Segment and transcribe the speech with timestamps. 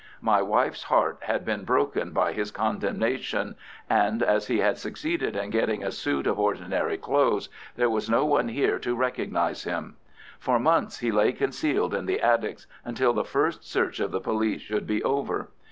[0.21, 3.53] My wife's heart had been broken by his condemnation,
[3.87, 8.25] and as he had succeeded in getting a suit of ordinary clothes, there was no
[8.25, 9.97] one here to recognize him.
[10.39, 14.61] For months he lay concealed in the attics until the first search of the police
[14.61, 15.49] should be over.